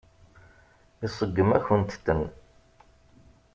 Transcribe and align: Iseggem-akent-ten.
Iseggem-akent-ten. 1.05 2.21